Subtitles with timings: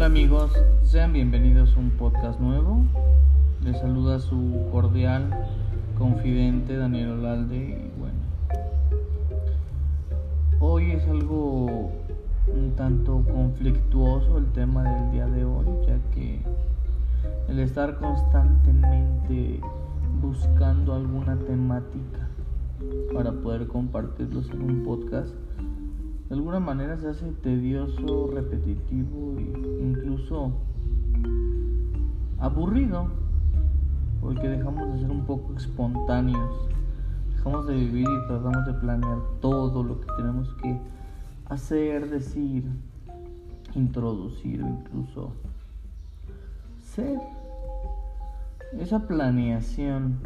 [0.00, 0.50] Hola amigos,
[0.82, 2.84] sean bienvenidos a un podcast nuevo.
[3.62, 5.28] Les saluda su cordial
[5.98, 8.18] confidente Daniel Olalde y bueno,
[10.58, 11.92] hoy es algo
[12.46, 16.40] un tanto conflictuoso el tema del día de hoy, ya que
[17.48, 19.60] el estar constantemente
[20.22, 22.26] buscando alguna temática
[23.12, 25.34] para poder compartirlos en un podcast
[26.30, 30.52] de alguna manera se hace tedioso, repetitivo e incluso
[32.38, 33.08] aburrido,
[34.20, 36.68] porque dejamos de ser un poco espontáneos,
[37.34, 40.78] dejamos de vivir y tratamos de planear todo lo que tenemos que
[41.46, 42.64] hacer, decir,
[43.74, 45.32] introducir o incluso
[46.80, 47.18] ser.
[48.78, 50.20] Esa planeación,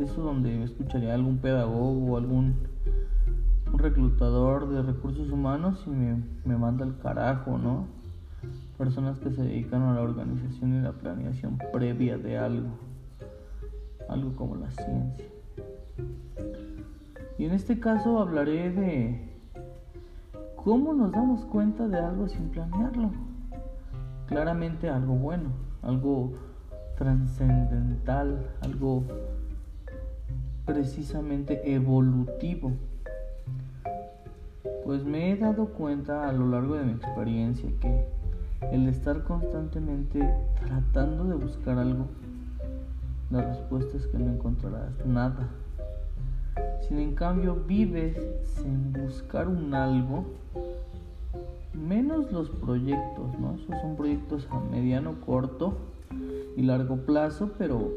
[0.00, 2.54] eso donde escucharía algún pedagogo algún
[3.72, 7.86] un reclutador de recursos humanos y me, me manda el carajo, ¿no?
[8.78, 12.68] Personas que se dedican a la organización y la planeación previa de algo,
[14.08, 15.24] algo como la ciencia.
[17.38, 19.28] Y en este caso hablaré de
[20.56, 23.10] cómo nos damos cuenta de algo sin planearlo.
[24.26, 25.50] Claramente algo bueno,
[25.82, 26.32] algo
[26.96, 29.04] trascendental, algo
[30.64, 32.72] precisamente evolutivo
[34.86, 38.06] pues me he dado cuenta a lo largo de mi experiencia que
[38.70, 40.32] el estar constantemente
[40.64, 42.06] tratando de buscar algo,
[43.32, 45.48] la respuesta es que no encontrarás nada.
[46.82, 50.24] Si en cambio vives sin buscar un algo,
[51.74, 53.56] menos los proyectos, ¿no?
[53.56, 55.78] Esos son proyectos a mediano, corto
[56.56, 57.90] y largo plazo, pero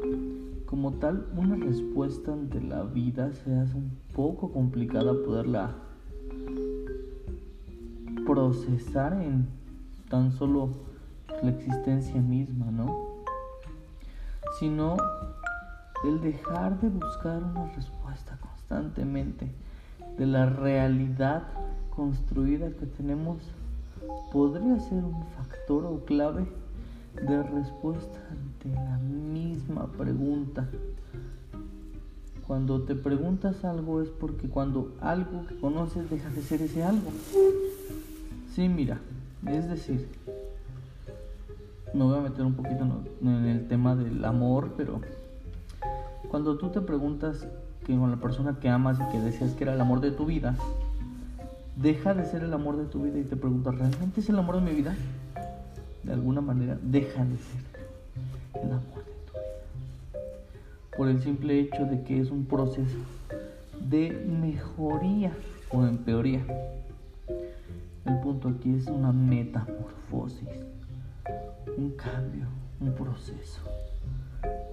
[0.66, 5.89] como tal, una respuesta ante la vida se hace un poco complicada poderla
[8.30, 9.48] procesar en
[10.08, 10.68] tan solo
[11.42, 13.24] la existencia misma, ¿no?
[14.60, 14.96] Sino
[16.04, 19.50] el dejar de buscar una respuesta constantemente
[20.16, 21.42] de la realidad
[21.96, 23.38] construida que tenemos
[24.32, 26.46] podría ser un factor o clave
[27.26, 30.68] de respuesta ante la misma pregunta.
[32.46, 37.10] Cuando te preguntas algo es porque cuando algo que conoces deja de ser ese algo.
[38.54, 38.98] Sí, mira,
[39.46, 40.08] es decir,
[41.94, 42.84] me voy a meter un poquito
[43.22, 45.00] en el tema del amor, pero
[46.30, 47.46] cuando tú te preguntas
[47.86, 50.26] que con la persona que amas y que decías que era el amor de tu
[50.26, 50.56] vida,
[51.76, 54.56] deja de ser el amor de tu vida y te preguntas, ¿realmente es el amor
[54.56, 54.96] de mi vida?
[56.02, 60.26] De alguna manera, deja de ser el amor de tu vida.
[60.96, 62.98] Por el simple hecho de que es un proceso
[63.88, 65.32] de mejoría
[65.70, 66.44] o empeoría.
[68.10, 70.48] El punto aquí es una metamorfosis,
[71.78, 72.46] un cambio,
[72.80, 73.60] un proceso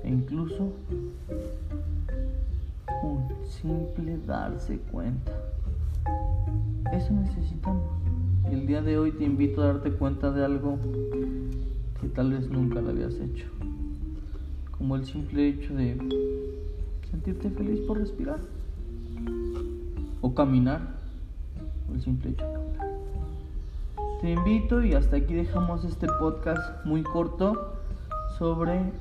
[0.04, 0.74] e incluso
[3.04, 5.34] un simple darse cuenta.
[6.92, 7.84] Eso necesitamos.
[8.50, 10.80] El día de hoy te invito a darte cuenta de algo
[12.02, 13.46] que tal vez nunca lo habías hecho.
[14.76, 15.96] Como el simple hecho de
[17.12, 18.40] sentirte feliz por respirar.
[20.22, 20.98] O caminar.
[21.88, 22.87] O el simple hecho de caminar.
[24.22, 27.76] Te invito y hasta aquí dejamos este podcast muy corto
[28.40, 28.92] sobre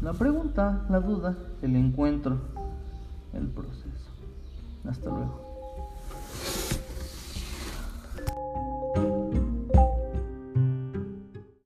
[0.00, 2.38] la pregunta, la duda, el encuentro,
[3.34, 4.10] el proceso.
[4.88, 5.47] Hasta luego.